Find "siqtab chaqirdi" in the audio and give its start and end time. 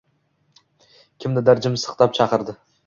1.87-2.63